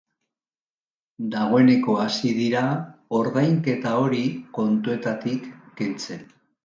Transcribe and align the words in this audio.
Dagoeneko 1.33 1.97
hasi 2.05 2.31
dira 2.39 2.63
ordainketa 3.19 3.93
hori 4.07 4.25
kontuetatik 4.59 5.47
kentzen. 5.83 6.27